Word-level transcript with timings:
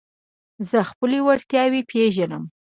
زه 0.69 0.79
خپلي 0.89 1.19
وړتیاوي 1.23 1.81
پېژنم. 1.89 2.43